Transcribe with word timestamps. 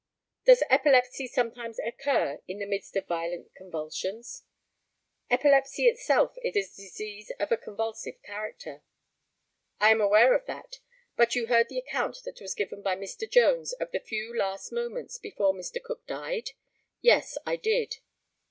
Does 0.45 0.63
epilepsy 0.67 1.27
sometimes 1.27 1.77
occur 1.77 2.39
in 2.47 2.57
the 2.57 2.65
midst 2.65 2.95
of 2.95 3.05
violent 3.05 3.53
convulsions? 3.53 4.41
Epilepsy 5.29 5.85
itself 5.85 6.35
is 6.43 6.55
a 6.55 6.73
disease 6.81 7.31
of 7.39 7.51
a 7.51 7.55
convulsive 7.57 8.19
character. 8.23 8.81
I 9.79 9.91
am 9.91 10.01
aware 10.01 10.33
of 10.33 10.47
that; 10.47 10.79
but 11.15 11.35
you 11.35 11.45
heard 11.45 11.69
the 11.69 11.77
account 11.77 12.23
that 12.25 12.41
was 12.41 12.55
given 12.55 12.81
by 12.81 12.95
Mr. 12.95 13.29
Jones 13.29 13.73
of 13.73 13.91
the 13.91 13.99
few 13.99 14.35
last 14.35 14.71
moments 14.71 15.19
before 15.19 15.53
Mr. 15.53 15.79
Cook 15.79 16.07
died? 16.07 16.49
Yes, 17.01 17.37
I 17.45 17.55
did. 17.55 17.97